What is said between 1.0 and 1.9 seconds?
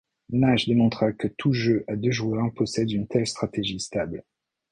que tout jeu